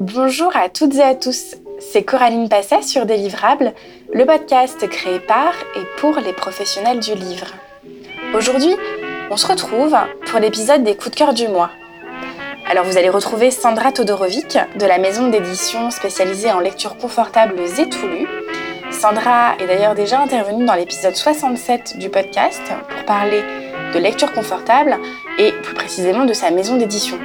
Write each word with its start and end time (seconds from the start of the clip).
Bonjour 0.00 0.56
à 0.56 0.68
toutes 0.68 0.94
et 0.94 1.02
à 1.02 1.16
tous, 1.16 1.56
c'est 1.80 2.04
Coraline 2.04 2.48
Passet 2.48 2.82
sur 2.82 3.04
Délivrable, 3.04 3.72
le 4.12 4.24
podcast 4.24 4.88
créé 4.88 5.18
par 5.18 5.52
et 5.74 5.82
pour 5.96 6.20
les 6.20 6.32
professionnels 6.32 7.00
du 7.00 7.16
livre. 7.16 7.48
Aujourd'hui, 8.32 8.76
on 9.28 9.36
se 9.36 9.48
retrouve 9.48 9.96
pour 10.26 10.38
l'épisode 10.38 10.84
des 10.84 10.94
coups 10.94 11.10
de 11.10 11.16
cœur 11.16 11.34
du 11.34 11.48
mois. 11.48 11.70
Alors 12.70 12.84
vous 12.84 12.96
allez 12.96 13.08
retrouver 13.08 13.50
Sandra 13.50 13.90
Todorovic 13.90 14.56
de 14.78 14.86
la 14.86 14.98
maison 14.98 15.30
d'édition 15.30 15.90
spécialisée 15.90 16.52
en 16.52 16.60
lecture 16.60 16.96
confortable 16.96 17.66
Zétoulu. 17.66 18.28
Sandra 18.92 19.56
est 19.58 19.66
d'ailleurs 19.66 19.96
déjà 19.96 20.20
intervenue 20.20 20.64
dans 20.64 20.74
l'épisode 20.74 21.16
67 21.16 21.98
du 21.98 22.08
podcast 22.08 22.62
pour 22.88 23.04
parler 23.04 23.42
de 23.92 23.98
lecture 23.98 24.32
confortable 24.32 24.96
et 25.38 25.50
plus 25.50 25.74
précisément 25.74 26.24
de 26.24 26.34
sa 26.34 26.52
maison 26.52 26.76
d'édition. 26.76 27.18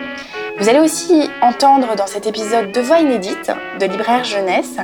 Vous 0.60 0.70
allez 0.70 0.80
aussi 0.80 1.30
entendre 1.42 1.96
dans 1.96 2.06
cet 2.06 2.28
épisode 2.28 2.72
deux 2.72 2.82
voix 2.82 3.00
inédites 3.00 3.52
de 3.80 3.86
libraire 3.86 4.24
jeunesse. 4.24 4.78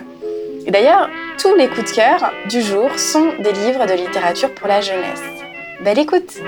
Et 0.66 0.72
d'ailleurs, 0.72 1.10
tous 1.38 1.54
les 1.56 1.70
coups 1.70 1.92
de 1.92 1.96
cœur 1.96 2.32
du 2.50 2.62
jour 2.62 2.90
sont 2.98 3.34
des 3.40 3.52
livres 3.52 3.86
de 3.86 3.94
littérature 3.94 4.54
pour 4.56 4.68
la 4.68 4.82
jeunesse. 4.82 5.22
Belle 5.82 6.00
écoute 6.00 6.40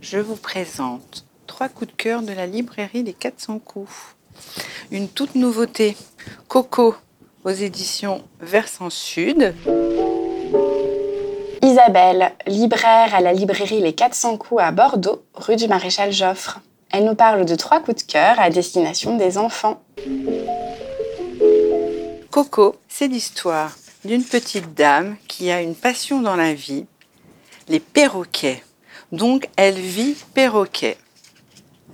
Je 0.00 0.18
vous 0.18 0.36
présente 0.36 1.26
trois 1.46 1.68
coups 1.68 1.90
de 1.90 1.96
cœur 1.96 2.22
de 2.22 2.32
la 2.32 2.46
librairie 2.46 3.02
Les 3.02 3.12
400 3.12 3.58
coups. 3.58 3.92
Une 4.90 5.08
toute 5.08 5.34
nouveauté, 5.34 5.94
Coco 6.48 6.96
aux 7.44 7.50
éditions 7.50 8.24
Versant 8.40 8.90
Sud. 8.90 9.54
Isabelle, 11.60 12.32
libraire 12.46 13.14
à 13.14 13.20
la 13.20 13.34
librairie 13.34 13.82
Les 13.82 13.92
400 13.92 14.38
coups 14.38 14.62
à 14.62 14.72
Bordeaux, 14.72 15.22
rue 15.34 15.56
du 15.56 15.68
Maréchal 15.68 16.12
Joffre. 16.12 16.60
Elle 16.90 17.04
nous 17.04 17.14
parle 17.14 17.44
de 17.44 17.54
trois 17.54 17.80
coups 17.80 18.06
de 18.06 18.10
cœur 18.10 18.40
à 18.40 18.48
destination 18.48 19.18
des 19.18 19.36
enfants. 19.36 19.82
Coco, 22.30 22.76
c'est 22.88 23.08
l'histoire 23.08 23.76
d'une 24.06 24.24
petite 24.24 24.74
dame 24.74 25.16
qui 25.28 25.50
a 25.50 25.60
une 25.60 25.74
passion 25.74 26.22
dans 26.22 26.36
la 26.36 26.54
vie, 26.54 26.86
les 27.68 27.80
perroquets. 27.80 28.62
Donc 29.12 29.48
elle 29.56 29.78
vit 29.78 30.16
perroquets. 30.32 30.96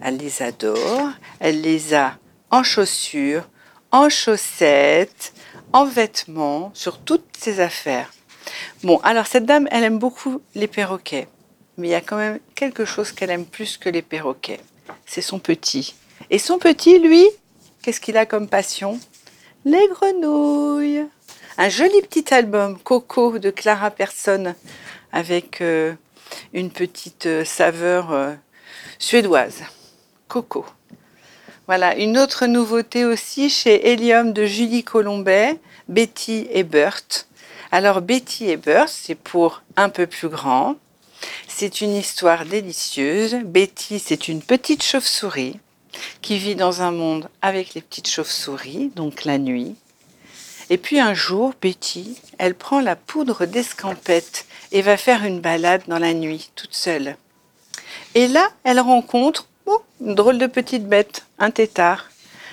Elle 0.00 0.16
les 0.16 0.42
adore, 0.42 1.10
elle 1.40 1.60
les 1.60 1.94
a 1.94 2.16
en 2.50 2.62
chaussures, 2.62 3.48
en 3.90 4.08
chaussettes, 4.08 5.32
en 5.72 5.86
vêtements, 5.86 6.70
sur 6.72 6.98
toutes 6.98 7.36
ses 7.36 7.58
affaires. 7.58 8.12
Bon, 8.84 8.98
alors 8.98 9.26
cette 9.26 9.46
dame, 9.46 9.66
elle 9.72 9.82
aime 9.82 9.98
beaucoup 9.98 10.40
les 10.54 10.68
perroquets, 10.68 11.26
mais 11.78 11.88
il 11.88 11.90
y 11.90 11.96
a 11.96 12.00
quand 12.00 12.16
même 12.16 12.38
quelque 12.54 12.84
chose 12.84 13.10
qu'elle 13.10 13.30
aime 13.30 13.46
plus 13.46 13.76
que 13.76 13.88
les 13.88 14.02
perroquets 14.02 14.60
c'est 15.06 15.22
son 15.22 15.38
petit. 15.38 15.94
Et 16.30 16.38
son 16.38 16.58
petit, 16.58 16.98
lui, 16.98 17.24
qu'est-ce 17.82 18.00
qu'il 18.00 18.16
a 18.16 18.26
comme 18.26 18.48
passion? 18.48 18.98
Les 19.64 19.86
grenouilles. 19.88 21.06
Un 21.56 21.68
joli 21.68 22.02
petit 22.02 22.34
album, 22.34 22.78
Coco, 22.78 23.38
de 23.38 23.50
Clara 23.50 23.90
Persson, 23.90 24.54
avec 25.12 25.60
euh, 25.60 25.94
une 26.52 26.70
petite 26.70 27.26
euh, 27.26 27.44
saveur 27.44 28.12
euh, 28.12 28.34
suédoise. 28.98 29.62
Coco. 30.28 30.66
Voilà, 31.66 31.96
une 31.96 32.18
autre 32.18 32.46
nouveauté 32.46 33.04
aussi 33.04 33.48
chez 33.48 33.88
Helium 33.90 34.32
de 34.32 34.44
Julie 34.44 34.84
Colombet, 34.84 35.58
Betty 35.88 36.46
et 36.50 36.62
Bert. 36.62 37.26
Alors 37.70 38.02
Betty 38.02 38.50
et 38.50 38.56
Bert, 38.56 38.88
c'est 38.88 39.14
pour 39.14 39.62
un 39.76 39.88
peu 39.88 40.06
plus 40.06 40.28
grand. 40.28 40.76
C'est 41.56 41.82
une 41.82 41.94
histoire 41.94 42.46
délicieuse. 42.46 43.36
Betty, 43.44 44.00
c'est 44.00 44.26
une 44.26 44.42
petite 44.42 44.82
chauve-souris 44.82 45.60
qui 46.20 46.36
vit 46.36 46.56
dans 46.56 46.82
un 46.82 46.90
monde 46.90 47.28
avec 47.42 47.74
les 47.74 47.80
petites 47.80 48.08
chauves-souris, 48.08 48.90
donc 48.96 49.24
la 49.24 49.38
nuit. 49.38 49.76
Et 50.68 50.78
puis 50.78 50.98
un 50.98 51.14
jour, 51.14 51.54
Betty, 51.62 52.20
elle 52.38 52.56
prend 52.56 52.80
la 52.80 52.96
poudre 52.96 53.46
d'escampette 53.46 54.46
et 54.72 54.82
va 54.82 54.96
faire 54.96 55.24
une 55.24 55.40
balade 55.40 55.82
dans 55.86 56.00
la 56.00 56.12
nuit, 56.12 56.50
toute 56.56 56.74
seule. 56.74 57.16
Et 58.16 58.26
là, 58.26 58.48
elle 58.64 58.80
rencontre 58.80 59.46
oh, 59.66 59.80
une 60.00 60.16
drôle 60.16 60.38
de 60.38 60.48
petite 60.48 60.88
bête, 60.88 61.24
un 61.38 61.52
tétard. 61.52 62.10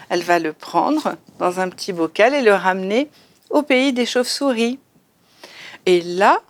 Elle 0.09 0.21
va 0.21 0.37
le 0.37 0.53
prendre 0.53 1.15
dans 1.39 1.59
un 1.59 1.69
petit 1.69 1.91
bocal 1.91 2.35
et 2.35 2.43
le 2.43 2.53
ramener 2.53 3.09
au 3.49 3.63
pays 3.63 3.93
des 3.93 4.05
chauves-souris. 4.05 4.77
Et 5.87 6.01
là, 6.03 6.43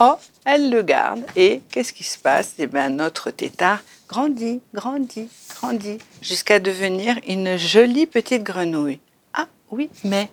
oh, 0.00 0.16
elle 0.48 0.70
le 0.70 0.82
garde. 0.82 1.24
Et 1.36 1.60
qu'est-ce 1.70 1.92
qui 1.92 2.04
se 2.04 2.18
passe? 2.18 2.54
Eh 2.58 2.66
bien, 2.66 2.88
notre 2.88 3.30
tétard 3.30 3.80
grandit, 4.08 4.62
grandit, 4.72 5.28
grandit, 5.54 5.98
jusqu'à 6.22 6.58
devenir 6.58 7.18
une 7.28 7.58
jolie 7.58 8.06
petite 8.06 8.42
grenouille. 8.42 8.98
Ah 9.34 9.46
oui, 9.70 9.90
mais 10.04 10.30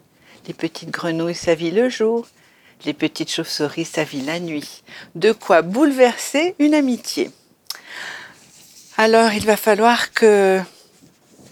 les 0.48 0.54
petites 0.54 0.90
grenouilles, 0.90 1.36
ça 1.36 1.54
vit 1.54 1.72
le 1.72 1.90
jour. 1.90 2.26
Les 2.86 2.94
petites 2.94 3.30
chauves-souris, 3.30 3.86
ça 3.86 4.06
vit 4.06 4.22
la 4.22 4.40
nuit. 4.40 4.84
De 5.16 5.34
quoi 5.34 5.62
bouleverser 5.62 6.56
une 6.60 6.74
amitié. 6.74 7.30
Alors, 8.98 9.34
il 9.34 9.46
va 9.46 9.58
falloir 9.58 10.14
que 10.14 10.62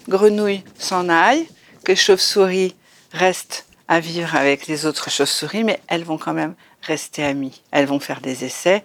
grenouille 0.08 0.64
s'en 0.80 1.10
aille, 1.10 1.46
que 1.84 1.96
chauve-souris 1.96 2.76
reste 3.12 3.66
à 3.90 4.00
vivre 4.00 4.36
avec 4.36 4.68
les 4.68 4.86
autres 4.86 5.10
chauves-souris, 5.10 5.66
mais 5.66 5.82
elles 5.88 6.06
vont 6.06 6.18
quand 6.18 6.34
même 6.34 6.56
rester 6.86 7.24
amies. 7.24 7.62
Elles 7.72 7.86
vont 7.86 8.00
faire 8.00 8.22
des 8.22 8.46
essais. 8.46 8.84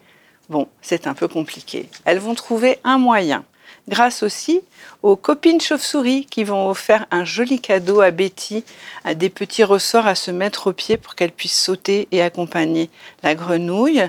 Bon, 0.48 0.68
c'est 0.80 1.06
un 1.06 1.14
peu 1.14 1.28
compliqué. 1.28 1.88
Elles 2.04 2.18
vont 2.18 2.34
trouver 2.34 2.78
un 2.84 2.98
moyen, 2.98 3.44
grâce 3.88 4.22
aussi 4.22 4.62
aux 5.02 5.16
copines 5.16 5.60
chauves-souris 5.60 6.26
qui 6.26 6.44
vont 6.44 6.68
offrir 6.68 7.06
un 7.10 7.24
joli 7.24 7.60
cadeau 7.60 8.00
à 8.00 8.10
Betty, 8.10 8.64
à 9.04 9.14
des 9.14 9.28
petits 9.28 9.64
ressorts 9.64 10.06
à 10.06 10.14
se 10.14 10.30
mettre 10.30 10.68
au 10.68 10.72
pied 10.72 10.96
pour 10.96 11.14
qu'elle 11.14 11.32
puisse 11.32 11.58
sauter 11.58 12.08
et 12.12 12.22
accompagner 12.22 12.90
la 13.22 13.34
grenouille 13.34 14.08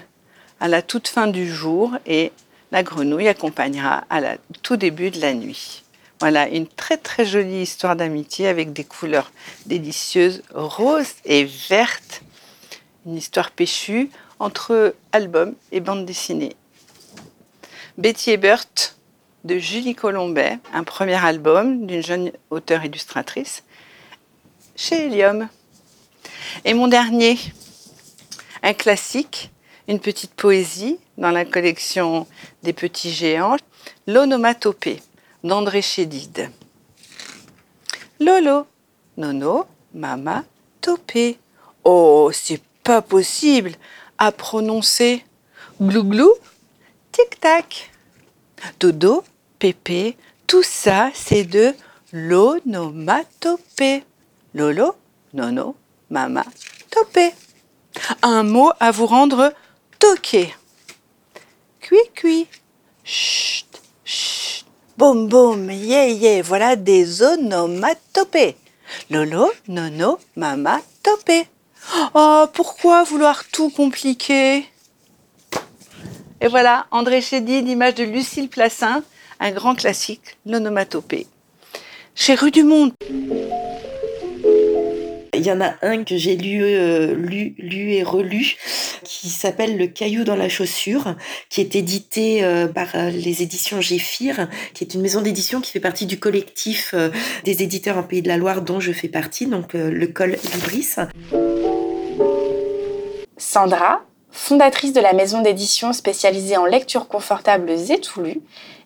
à 0.59 0.67
la 0.67 0.81
toute 0.81 1.07
fin 1.07 1.27
du 1.27 1.51
jour 1.51 1.91
et 2.05 2.31
la 2.71 2.83
grenouille 2.83 3.27
accompagnera 3.27 4.05
à 4.09 4.21
la 4.21 4.37
tout 4.61 4.77
début 4.77 5.11
de 5.11 5.19
la 5.19 5.33
nuit. 5.33 5.83
Voilà, 6.19 6.49
une 6.49 6.67
très 6.67 6.97
très 6.97 7.25
jolie 7.25 7.61
histoire 7.61 7.95
d'amitié 7.95 8.47
avec 8.47 8.73
des 8.73 8.83
couleurs 8.83 9.31
délicieuses, 9.65 10.43
roses 10.53 11.13
et 11.23 11.45
vertes 11.45 12.21
une 13.05 13.17
histoire 13.17 13.51
péchue 13.51 14.09
entre 14.39 14.95
album 15.11 15.55
et 15.71 15.79
bande 15.79 16.05
dessinée. 16.05 16.55
Betty 17.97 18.31
Ebert 18.31 18.65
de 19.43 19.57
Julie 19.57 19.95
Colombet, 19.95 20.59
un 20.73 20.83
premier 20.83 21.15
album 21.15 21.85
d'une 21.85 22.03
jeune 22.03 22.31
auteure 22.49 22.83
illustratrice 22.85 23.63
chez 24.75 25.07
Helium. 25.07 25.49
Et 26.65 26.73
mon 26.73 26.87
dernier, 26.87 27.37
un 28.63 28.73
classique, 28.73 29.51
une 29.87 29.99
petite 29.99 30.33
poésie 30.33 30.97
dans 31.17 31.31
la 31.31 31.45
collection 31.45 32.27
des 32.63 32.73
petits 32.73 33.11
géants, 33.11 33.57
l'onomatopée 34.07 35.01
d'André 35.43 35.81
Chédid. 35.81 36.49
Lolo, 38.19 38.67
nono, 39.17 39.65
mama, 39.93 40.43
topé. 40.81 41.37
Oh, 41.83 42.29
c'est 42.33 42.61
pas 42.89 43.03
possible 43.03 43.73
à 44.17 44.31
prononcer 44.31 45.23
glou-glou, 45.79 46.33
tic-tac. 47.11 47.91
Dodo, 48.79 49.23
pépé, 49.59 50.17
tout 50.47 50.63
ça, 50.63 51.11
c'est 51.13 51.43
de 51.43 51.75
l'onomatopée. 52.11 54.03
Lolo, 54.55 54.95
nono, 55.35 55.75
mama, 56.09 56.43
topé. 56.89 57.31
Un 58.23 58.41
mot 58.41 58.71
à 58.79 58.89
vous 58.89 59.05
rendre 59.05 59.53
toqué. 59.99 60.51
Cui-cui. 61.81 62.47
Chut, 63.03 63.67
chut. 64.03 64.65
Boum, 64.97 65.27
boum, 65.27 65.69
yeah, 65.69 66.07
yeah. 66.07 66.41
Voilà 66.41 66.75
des 66.75 67.21
onomatopées. 67.21 68.55
Lolo, 69.11 69.51
nono, 69.67 70.17
mama, 70.35 70.81
topé. 71.03 71.45
Oh, 72.13 72.45
pourquoi 72.53 73.03
vouloir 73.03 73.43
tout 73.51 73.69
compliquer? 73.69 74.65
Et 76.41 76.47
voilà, 76.47 76.87
André 76.91 77.21
Chédid, 77.21 77.67
l'image 77.67 77.95
de 77.95 78.03
Lucille 78.03 78.49
Plassin, 78.49 79.03
un 79.39 79.51
grand 79.51 79.75
classique, 79.75 80.37
l'onomatopée. 80.45 81.27
Chez 82.15 82.35
Rue 82.35 82.51
du 82.51 82.63
Monde. 82.63 82.93
Il 85.33 85.45
y 85.45 85.51
en 85.51 85.61
a 85.61 85.75
un 85.83 86.03
que 86.03 86.17
j'ai 86.17 86.35
lu, 86.35 86.61
euh, 86.61 87.15
lu, 87.15 87.55
lu 87.57 87.93
et 87.93 88.03
relu, 88.03 88.57
qui 89.03 89.29
s'appelle 89.29 89.77
Le 89.77 89.87
caillou 89.87 90.25
dans 90.25 90.35
la 90.35 90.49
chaussure, 90.49 91.15
qui 91.49 91.61
est 91.61 91.77
édité 91.77 92.43
euh, 92.43 92.67
par 92.67 92.87
euh, 92.95 93.09
les 93.09 93.41
éditions 93.41 93.79
Géphir, 93.79 94.49
qui 94.73 94.83
est 94.83 94.93
une 94.95 95.01
maison 95.01 95.21
d'édition 95.21 95.61
qui 95.61 95.71
fait 95.71 95.79
partie 95.79 96.05
du 96.05 96.19
collectif 96.19 96.93
des 97.45 97.63
éditeurs 97.63 97.97
en 97.97 98.03
Pays 98.03 98.21
de 98.21 98.27
la 98.27 98.35
Loire 98.35 98.61
dont 98.61 98.81
je 98.81 98.91
fais 98.91 99.07
partie, 99.07 99.45
donc 99.45 99.73
le 99.73 100.07
Col 100.07 100.35
Libris. 100.53 100.95
Sandra, 103.39 104.01
Fondatrice 104.31 104.93
de 104.93 105.01
la 105.01 105.13
maison 105.13 105.41
d'édition 105.41 105.91
spécialisée 105.91 106.57
en 106.57 106.65
lecture 106.65 107.07
confortable 107.07 107.71
et 107.71 107.99
tout 107.99 108.21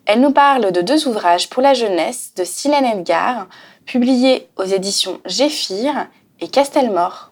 elle 0.06 0.22
nous 0.22 0.32
parle 0.32 0.72
de 0.72 0.82
deux 0.82 1.08
ouvrages 1.08 1.50
pour 1.50 1.62
la 1.62 1.74
jeunesse 1.74 2.34
de 2.36 2.44
Silène 2.44 2.86
Edgar, 2.86 3.48
publiés 3.86 4.48
aux 4.58 4.66
éditions 4.66 5.22
Géphir 5.26 6.08
et 6.42 6.48
Castelmore. 6.50 7.32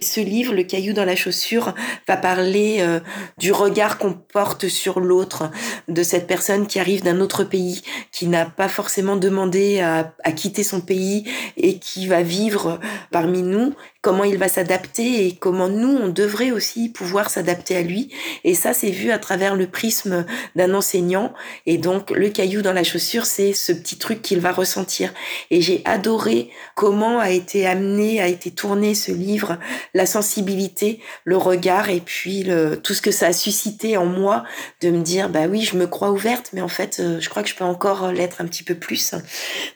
Ce 0.00 0.20
livre, 0.20 0.52
Le 0.52 0.64
caillou 0.64 0.92
dans 0.92 1.04
la 1.04 1.16
chaussure, 1.16 1.74
va 2.08 2.16
parler 2.16 2.78
euh, 2.80 3.00
du 3.38 3.52
regard 3.52 3.98
qu'on 3.98 4.14
porte 4.14 4.68
sur 4.68 5.00
l'autre, 5.00 5.50
de 5.88 6.02
cette 6.02 6.26
personne 6.26 6.66
qui 6.66 6.80
arrive 6.80 7.02
d'un 7.02 7.20
autre 7.20 7.44
pays, 7.44 7.82
qui 8.10 8.26
n'a 8.26 8.44
pas 8.44 8.68
forcément 8.68 9.16
demandé 9.16 9.80
à, 9.80 10.12
à, 10.24 10.32
quitter 10.32 10.64
son 10.64 10.80
pays 10.80 11.24
et 11.56 11.78
qui 11.78 12.06
va 12.06 12.22
vivre 12.22 12.80
parmi 13.12 13.42
nous 13.42 13.74
comment 14.02 14.24
il 14.24 14.36
va 14.36 14.48
s'adapter 14.48 15.26
et 15.26 15.36
comment 15.36 15.68
nous, 15.68 15.96
on 15.96 16.08
devrait 16.08 16.50
aussi 16.50 16.88
pouvoir 16.88 17.30
s'adapter 17.30 17.76
à 17.76 17.82
lui. 17.82 18.12
Et 18.42 18.54
ça, 18.54 18.74
c'est 18.74 18.90
vu 18.90 19.12
à 19.12 19.18
travers 19.18 19.54
le 19.54 19.68
prisme 19.68 20.26
d'un 20.56 20.74
enseignant. 20.74 21.32
Et 21.66 21.78
donc, 21.78 22.10
le 22.10 22.28
caillou 22.28 22.62
dans 22.62 22.72
la 22.72 22.82
chaussure, 22.82 23.26
c'est 23.26 23.52
ce 23.52 23.72
petit 23.72 23.98
truc 23.98 24.20
qu'il 24.20 24.40
va 24.40 24.50
ressentir. 24.50 25.14
Et 25.52 25.60
j'ai 25.60 25.82
adoré 25.84 26.50
comment 26.74 27.20
a 27.20 27.30
été 27.30 27.64
amené, 27.64 28.20
a 28.20 28.26
été 28.26 28.50
tourné 28.50 28.96
ce 28.96 29.12
livre, 29.12 29.58
la 29.94 30.04
sensibilité, 30.04 30.98
le 31.24 31.36
regard 31.36 31.88
et 31.88 32.00
puis 32.00 32.42
le, 32.42 32.80
tout 32.82 32.94
ce 32.94 33.02
que 33.02 33.12
ça 33.12 33.28
a 33.28 33.32
suscité 33.32 33.96
en 33.96 34.06
moi 34.06 34.42
de 34.80 34.90
me 34.90 35.02
dire, 35.02 35.28
bah 35.28 35.46
oui, 35.48 35.62
je 35.62 35.76
me 35.76 35.86
crois 35.86 36.10
ouverte, 36.10 36.50
mais 36.52 36.60
en 36.60 36.68
fait, 36.68 36.98
euh, 36.98 37.20
je 37.20 37.28
crois 37.28 37.44
que 37.44 37.48
je 37.48 37.54
peux 37.54 37.64
encore 37.64 38.10
l'être 38.10 38.40
un 38.40 38.46
petit 38.46 38.64
peu 38.64 38.74
plus. 38.74 39.14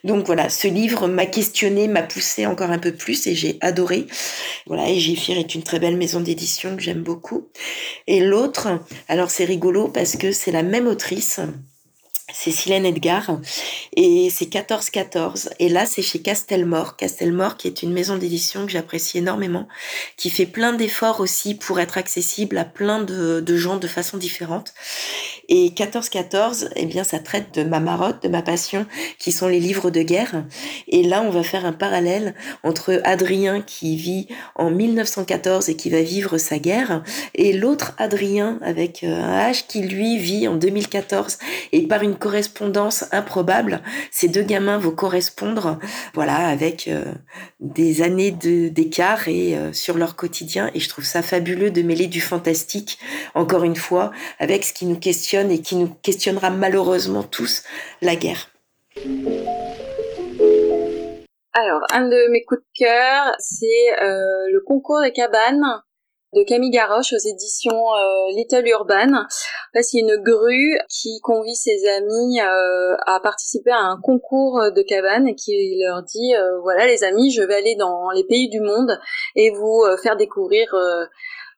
Donc 0.03 0.25
voilà, 0.25 0.49
ce 0.49 0.67
livre 0.67 1.07
m'a 1.07 1.25
questionné, 1.25 1.87
m'a 1.87 2.03
poussé 2.03 2.45
encore 2.45 2.71
un 2.71 2.79
peu 2.79 2.91
plus 2.91 3.25
et 3.27 3.33
j'ai 3.33 3.57
adoré. 3.61 4.05
Voilà, 4.65 4.89
et 4.89 4.99
est 5.37 5.55
une 5.55 5.63
très 5.63 5.79
belle 5.79 5.97
maison 5.97 6.19
d'édition 6.19 6.75
que 6.75 6.81
j'aime 6.81 7.03
beaucoup. 7.03 7.47
Et 8.07 8.19
l'autre, 8.19 8.79
alors 9.07 9.31
c'est 9.31 9.45
rigolo 9.45 9.87
parce 9.87 10.17
que 10.17 10.31
c'est 10.31 10.51
la 10.51 10.63
même 10.63 10.87
autrice 10.87 11.39
c'est 12.33 12.51
Silène 12.51 12.85
Edgar 12.85 13.39
et 13.95 14.29
c'est 14.29 14.51
14-14 14.51 15.47
et 15.59 15.69
là 15.69 15.85
c'est 15.85 16.01
chez 16.01 16.19
Castelmore. 16.19 16.97
Castelmore 16.97 17.55
qui 17.55 17.67
est 17.67 17.83
une 17.83 17.93
maison 17.93 18.17
d'édition 18.17 18.65
que 18.65 18.71
j'apprécie 18.71 19.19
énormément 19.19 19.65
qui 20.17 20.29
fait 20.29 20.45
plein 20.45 20.73
d'efforts 20.73 21.21
aussi 21.21 21.55
pour 21.55 21.79
être 21.79 21.97
accessible 21.97 22.57
à 22.57 22.65
plein 22.65 23.01
de, 23.01 23.55
gens 23.55 23.77
de 23.77 23.87
façon 23.87 24.17
différente. 24.17 24.73
Et 25.47 25.69
14-14 25.69 26.69
eh 26.75 26.85
bien 26.85 27.05
ça 27.05 27.19
traite 27.19 27.55
de 27.55 27.63
ma 27.63 27.79
marotte 27.79 28.21
de 28.23 28.27
ma 28.27 28.41
passion 28.41 28.85
qui 29.19 29.31
sont 29.31 29.47
les 29.47 29.61
livres 29.61 29.89
de 29.89 30.01
guerre. 30.01 30.43
Et 30.89 31.03
là 31.03 31.21
on 31.21 31.29
va 31.29 31.43
faire 31.43 31.65
un 31.65 31.71
parallèle 31.71 32.35
entre 32.63 33.01
Adrien 33.05 33.61
qui 33.61 33.95
vit 33.95 34.27
en 34.55 34.69
1914 34.69 35.69
et 35.69 35.77
qui 35.77 35.89
va 35.89 36.01
vivre 36.01 36.37
sa 36.37 36.59
guerre 36.59 37.03
et 37.35 37.53
l'autre 37.53 37.93
Adrien 37.97 38.59
avec 38.61 39.05
euh, 39.05 39.23
un 39.23 39.49
H 39.49 39.65
qui 39.65 39.81
lui 39.81 40.17
vit 40.17 40.49
en 40.49 40.55
2014 40.55 41.37
et 41.71 41.87
par 41.87 42.03
une 42.03 42.16
correspondance 42.17 43.05
improbable. 43.11 43.81
Ces 44.11 44.27
deux 44.27 44.43
gamins 44.43 44.77
vont 44.77 44.91
correspondre, 44.91 45.79
voilà, 46.13 46.47
avec 46.47 46.87
euh, 46.87 47.05
des 47.59 48.01
années 48.01 48.31
d'écart 48.31 49.27
et 49.27 49.57
euh, 49.57 49.73
sur 49.73 49.97
leur 49.97 50.15
quotidien. 50.15 50.69
Et 50.73 50.79
je 50.79 50.89
trouve 50.89 51.05
ça 51.05 51.21
fabuleux 51.21 51.71
de 51.71 51.81
mêler 51.81 52.07
du 52.07 52.21
fantastique, 52.21 52.99
encore 53.35 53.63
une 53.63 53.75
fois, 53.75 54.11
avec 54.39 54.63
ce 54.63 54.73
qui 54.73 54.85
nous 54.85 54.99
questionne 54.99 55.51
et 55.51 55.61
qui 55.61 55.75
nous 55.75 55.89
questionnera 56.01 56.49
malheureusement 56.49 57.23
tous, 57.23 57.63
la 58.01 58.15
guerre. 58.15 58.49
Alors, 61.53 61.81
un 61.91 62.07
de 62.07 62.31
mes 62.31 62.43
coups 62.43 62.61
de 62.61 62.85
cœur, 62.85 63.35
c'est 63.39 64.03
euh, 64.03 64.47
le 64.51 64.61
concours 64.65 65.01
des 65.01 65.11
cabanes 65.11 65.81
Camille 66.43 66.71
Garoche 66.71 67.13
aux 67.13 67.29
éditions 67.29 67.93
euh, 67.95 68.31
Little 68.35 68.67
Urban. 68.67 69.25
c'est 69.73 69.99
une 69.99 70.17
grue 70.17 70.77
qui 70.89 71.19
convie 71.21 71.55
ses 71.55 71.87
amis 71.97 72.41
euh, 72.41 72.95
à 73.05 73.19
participer 73.19 73.71
à 73.71 73.79
un 73.79 73.99
concours 74.01 74.71
de 74.71 74.81
cabanes 74.81 75.27
et 75.27 75.35
qui 75.35 75.79
leur 75.83 76.03
dit 76.03 76.35
euh, 76.35 76.59
voilà 76.61 76.85
les 76.85 77.03
amis, 77.03 77.31
je 77.31 77.41
vais 77.41 77.55
aller 77.55 77.75
dans 77.75 78.09
les 78.11 78.23
pays 78.23 78.49
du 78.49 78.59
monde 78.59 78.99
et 79.35 79.51
vous 79.51 79.83
faire 80.01 80.17
découvrir 80.17 80.75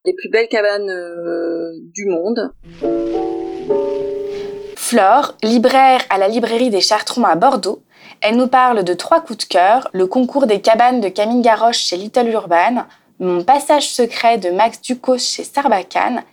les 0.05 0.13
plus 0.13 0.29
belles 0.29 0.47
cabanes 0.47 0.91
du 1.93 2.05
monde. 2.05 2.51
Flore, 4.75 5.35
libraire 5.43 6.01
à 6.09 6.17
la 6.17 6.27
librairie 6.27 6.69
des 6.69 6.81
Chartrons 6.81 7.23
à 7.23 7.35
Bordeaux, 7.35 7.83
elle 8.21 8.35
nous 8.35 8.47
parle 8.47 8.83
de 8.83 8.93
trois 8.93 9.21
coups 9.21 9.45
de 9.45 9.49
cœur, 9.49 9.87
le 9.93 10.07
concours 10.07 10.45
des 10.45 10.61
cabanes 10.61 10.99
de 10.99 11.09
Camille 11.09 11.41
Garoche 11.41 11.77
chez 11.77 11.95
Little 11.95 12.27
Urban, 12.27 12.85
mon 13.19 13.43
passage 13.43 13.89
secret 13.89 14.37
de 14.37 14.49
Max 14.49 14.81
Ducos 14.81 15.17
chez 15.17 15.43
Sarbacane 15.43 16.23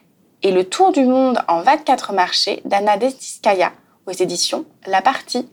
et 0.42 0.52
Le 0.52 0.64
Tour 0.64 0.92
du 0.92 1.04
monde 1.04 1.38
en 1.48 1.62
24 1.62 2.12
marchés 2.12 2.62
d'Anna 2.64 2.96
Destiskaya 2.96 3.72
aux 4.06 4.12
éditions 4.12 4.64
La 4.86 5.02
Partie. 5.02 5.48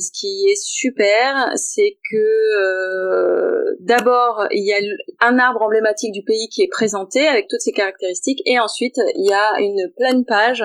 Ce 0.00 0.10
qui 0.12 0.46
est 0.48 0.60
super, 0.60 1.52
c'est 1.56 1.98
que 2.10 2.16
euh, 2.16 3.76
d'abord 3.80 4.46
il 4.50 4.64
y 4.64 4.72
a 4.72 4.78
un 5.20 5.38
arbre 5.38 5.62
emblématique 5.62 6.12
du 6.12 6.22
pays 6.22 6.48
qui 6.48 6.62
est 6.62 6.68
présenté 6.68 7.26
avec 7.26 7.48
toutes 7.48 7.60
ses 7.60 7.72
caractéristiques, 7.72 8.42
et 8.46 8.58
ensuite 8.58 8.98
il 9.14 9.28
y 9.28 9.32
a 9.32 9.60
une 9.60 9.92
pleine 9.96 10.24
page 10.24 10.64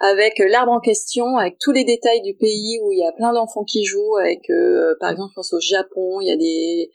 avec 0.00 0.38
l'arbre 0.38 0.72
en 0.72 0.80
question, 0.80 1.36
avec 1.36 1.56
tous 1.60 1.72
les 1.72 1.84
détails 1.84 2.22
du 2.22 2.34
pays 2.34 2.80
où 2.82 2.90
il 2.90 2.98
y 2.98 3.06
a 3.06 3.12
plein 3.12 3.32
d'enfants 3.32 3.64
qui 3.64 3.84
jouent, 3.84 4.16
avec 4.16 4.50
euh, 4.50 4.94
par 5.00 5.10
exemple 5.10 5.30
je 5.30 5.34
pense 5.36 5.52
au 5.52 5.60
Japon, 5.60 6.20
il 6.20 6.28
y 6.28 6.32
a 6.32 6.36
des 6.36 6.90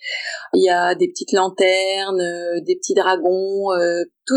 il 0.54 0.64
y 0.64 0.70
a 0.70 0.94
des 0.96 1.08
petites 1.08 1.32
lanternes, 1.32 2.22
euh, 2.22 2.60
des 2.62 2.76
petits 2.76 2.94
dragons, 2.94 3.72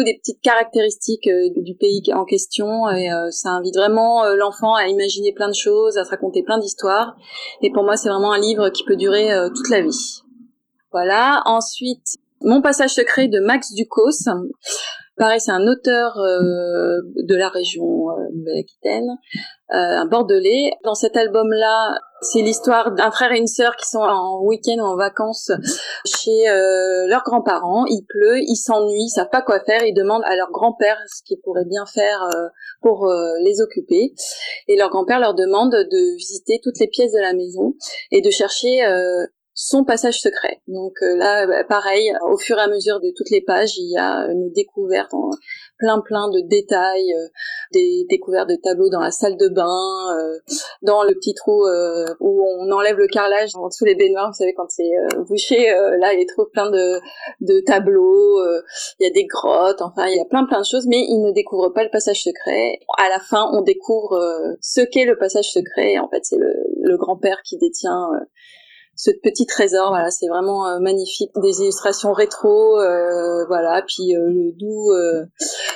des 0.02 0.18
petites 0.18 0.40
caractéristiques 0.40 1.28
du 1.56 1.74
pays 1.74 2.02
en 2.12 2.24
question, 2.24 2.88
et 2.90 3.08
ça 3.30 3.50
invite 3.50 3.76
vraiment 3.76 4.24
l'enfant 4.34 4.74
à 4.74 4.88
imaginer 4.88 5.32
plein 5.32 5.48
de 5.48 5.54
choses, 5.54 5.96
à 5.96 6.04
se 6.04 6.10
raconter 6.10 6.42
plein 6.42 6.58
d'histoires. 6.58 7.16
Et 7.62 7.70
pour 7.72 7.84
moi, 7.84 7.96
c'est 7.96 8.08
vraiment 8.08 8.32
un 8.32 8.38
livre 8.38 8.70
qui 8.70 8.84
peut 8.84 8.96
durer 8.96 9.32
euh, 9.32 9.48
toute 9.48 9.68
la 9.68 9.80
vie. 9.80 10.22
Voilà. 10.92 11.42
Ensuite, 11.46 12.18
Mon 12.40 12.60
passage 12.60 12.90
secret 12.90 13.28
de 13.28 13.40
Max 13.40 13.72
Ducos. 13.72 14.28
Pareil, 15.16 15.38
c'est 15.38 15.52
un 15.52 15.68
auteur 15.68 16.18
euh, 16.18 16.98
de 17.22 17.36
la 17.36 17.48
région 17.48 18.10
euh, 18.10 18.14
Nouvelle-Aquitaine, 18.34 19.08
euh, 19.70 19.76
un 19.76 20.06
Bordelais. 20.06 20.72
Dans 20.82 20.96
cet 20.96 21.16
album-là, 21.16 21.96
c'est 22.20 22.42
l'histoire 22.42 22.90
d'un 22.90 23.12
frère 23.12 23.30
et 23.30 23.38
une 23.38 23.46
sœur 23.46 23.76
qui 23.76 23.86
sont 23.86 24.00
en 24.00 24.42
week-end 24.42 24.76
ou 24.78 24.86
en 24.86 24.96
vacances 24.96 25.52
chez 26.04 26.48
euh, 26.48 27.06
leurs 27.06 27.22
grands-parents. 27.22 27.84
Il 27.86 28.04
pleut, 28.08 28.40
ils 28.40 28.56
s'ennuient, 28.56 29.04
ils 29.04 29.14
savent 29.14 29.30
pas 29.30 29.42
quoi 29.42 29.60
faire. 29.60 29.84
Ils 29.84 29.94
demandent 29.94 30.24
à 30.24 30.34
leur 30.34 30.50
grand-père 30.50 30.98
ce 31.06 31.22
qu'ils 31.22 31.40
pourraient 31.44 31.64
bien 31.64 31.86
faire 31.86 32.28
pour 32.80 33.08
les 33.44 33.60
occuper. 33.60 34.14
Et 34.66 34.76
leur 34.76 34.90
grand-père 34.90 35.20
leur 35.20 35.34
demande 35.34 35.70
de 35.70 36.16
visiter 36.16 36.60
toutes 36.60 36.80
les 36.80 36.88
pièces 36.88 37.12
de 37.12 37.20
la 37.20 37.34
maison 37.34 37.74
et 38.10 38.20
de 38.20 38.30
chercher 38.30 38.80
son 39.54 39.84
passage 39.84 40.20
secret. 40.20 40.60
Donc 40.66 40.94
euh, 41.02 41.16
là, 41.16 41.46
bah, 41.46 41.62
pareil, 41.64 42.12
au 42.28 42.36
fur 42.36 42.58
et 42.58 42.60
à 42.60 42.66
mesure 42.66 43.00
de 43.00 43.12
toutes 43.16 43.30
les 43.30 43.40
pages, 43.40 43.76
il 43.78 43.92
y 43.92 43.96
a 43.96 44.26
une 44.28 44.50
découverte 44.50 45.14
en 45.14 45.30
plein 45.78 46.00
plein 46.00 46.28
de 46.28 46.40
détails, 46.40 47.14
euh, 47.14 47.28
des 47.72 48.04
découvertes 48.10 48.48
de 48.48 48.56
tableaux 48.56 48.90
dans 48.90 49.00
la 49.00 49.12
salle 49.12 49.36
de 49.36 49.48
bain, 49.48 50.16
euh, 50.18 50.38
dans 50.82 51.04
le 51.04 51.14
petit 51.14 51.34
trou 51.34 51.64
où 52.20 52.44
on 52.46 52.70
enlève 52.72 52.96
le 52.96 53.06
carrelage 53.06 53.50
en 53.54 53.68
dessous 53.68 53.84
les 53.84 53.94
baignoires, 53.94 54.28
vous 54.28 54.34
savez 54.34 54.54
quand 54.54 54.68
c'est 54.68 54.90
bouché, 55.28 55.70
là 56.00 56.12
il 56.14 56.26
trop 56.26 56.46
plein 56.46 56.70
de, 56.70 57.00
de 57.40 57.60
tableaux, 57.60 58.44
il 58.98 59.04
y 59.04 59.06
a 59.06 59.10
des 59.10 59.26
grottes, 59.26 59.82
enfin 59.82 60.06
il 60.06 60.16
y 60.16 60.20
a 60.20 60.24
plein 60.24 60.44
plein 60.46 60.60
de 60.60 60.66
choses, 60.66 60.86
mais 60.86 61.04
il 61.08 61.20
ne 61.20 61.32
découvre 61.32 61.68
pas 61.68 61.84
le 61.84 61.90
passage 61.90 62.22
secret. 62.22 62.78
À 62.98 63.08
la 63.08 63.20
fin, 63.20 63.50
on 63.52 63.60
découvre 63.60 64.18
ce 64.60 64.80
qu'est 64.80 65.04
le 65.04 65.16
passage 65.16 65.52
secret. 65.52 65.98
En 65.98 66.08
fait, 66.08 66.24
c'est 66.24 66.38
le, 66.38 66.54
le 66.82 66.96
grand-père 66.96 67.42
qui 67.44 67.56
détient 67.58 68.08
ce 68.96 69.10
petit 69.22 69.46
trésor. 69.46 69.88
Voilà, 69.90 70.10
c'est 70.10 70.28
vraiment 70.28 70.66
euh, 70.66 70.78
magnifique, 70.80 71.30
des 71.36 71.60
illustrations 71.60 72.12
rétro, 72.12 72.78
euh, 72.78 73.44
voilà, 73.46 73.82
puis 73.86 74.16
euh, 74.16 74.28
le 74.28 74.52
doux, 74.52 74.92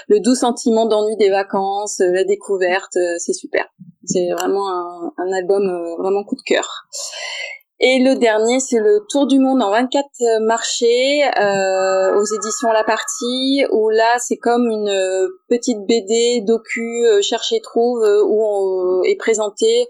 le 0.09 0.21
doux 0.21 0.35
sentiment 0.35 0.87
d'ennui 0.87 1.17
des 1.17 1.31
vacances, 1.31 1.99
la 2.01 2.25
découverte, 2.25 2.99
c'est 3.19 3.33
super. 3.33 3.67
C'est 4.05 4.31
vraiment 4.31 4.71
un, 4.71 5.13
un 5.19 5.33
album 5.33 5.97
vraiment 5.99 6.25
coup 6.25 6.37
de 6.37 6.43
cœur. 6.43 6.87
Et 7.81 8.01
le 8.01 8.17
dernier, 8.17 8.59
c'est 8.59 8.81
le 8.81 9.07
Tour 9.09 9.29
du 9.29 9.39
monde 9.39 9.63
en 9.63 9.71
24 9.71 10.41
marchés 10.41 11.23
euh, 11.39 12.19
aux 12.19 12.25
éditions 12.25 12.73
La 12.73 12.83
Partie, 12.83 13.65
où 13.71 13.91
là, 13.91 14.17
c'est 14.19 14.37
comme 14.37 14.69
une 14.69 15.29
petite 15.49 15.79
BD 15.87 16.43
docu 16.45 17.05
chercher 17.23 17.61
trouve 17.61 18.01
où 18.01 18.45
on 18.45 19.03
est 19.05 19.17
présenté 19.17 19.87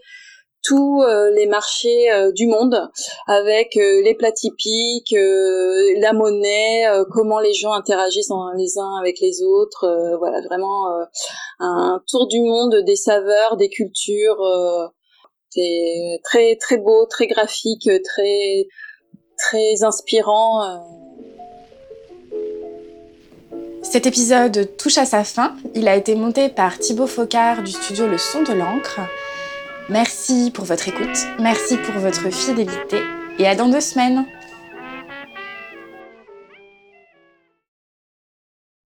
tous 0.62 1.02
euh, 1.02 1.30
les 1.30 1.46
marchés 1.46 2.10
euh, 2.10 2.32
du 2.32 2.46
monde 2.46 2.90
avec 3.26 3.76
euh, 3.76 4.02
les 4.02 4.14
plats 4.14 4.32
typiques, 4.32 5.14
la 6.00 6.12
monnaie, 6.12 6.86
comment 7.10 7.40
les 7.40 7.54
gens 7.54 7.72
interagissent 7.72 8.32
les 8.56 8.78
uns 8.78 8.96
avec 9.00 9.20
les 9.20 9.42
autres. 9.42 10.16
voilà, 10.18 10.40
vraiment 10.42 10.86
un 11.60 12.02
tour 12.08 12.26
du 12.28 12.40
monde 12.40 12.76
des 12.86 12.96
saveurs, 12.96 13.56
des 13.56 13.68
cultures. 13.68 14.42
c'est 15.50 16.20
très 16.24 16.56
très 16.56 16.76
beau, 16.76 17.06
très 17.06 17.26
graphique, 17.26 17.88
très 18.04 18.66
très 19.38 19.82
inspirant. 19.82 20.82
Cet 23.82 24.06
épisode 24.06 24.76
touche 24.76 24.98
à 24.98 25.04
sa 25.04 25.24
fin. 25.24 25.56
Il 25.74 25.88
a 25.88 25.96
été 25.96 26.14
monté 26.14 26.48
par 26.48 26.78
Thibaut 26.78 27.06
Focard 27.06 27.62
du 27.62 27.70
studio 27.70 28.06
Le 28.06 28.18
Son 28.18 28.42
de 28.42 28.52
l'encre. 28.52 29.00
Merci 29.88 30.50
pour 30.52 30.66
votre 30.66 30.86
écoute, 30.86 31.16
merci 31.40 31.78
pour 31.78 31.94
votre 31.94 32.30
fidélité 32.30 32.98
et 33.38 33.46
à 33.46 33.54
dans 33.54 33.68
deux 33.68 33.80
semaines. 33.80 34.26